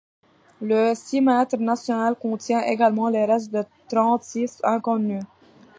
Le 0.63 0.95
cimetière 0.95 1.61
national 1.61 2.15
contient 2.15 2.63
également 2.63 3.07
les 3.09 3.23
restes 3.25 3.51
de 3.51 3.63
trente-six 3.87 4.59
inconnus. 4.63 5.21